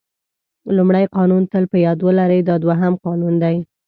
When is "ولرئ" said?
2.01-2.41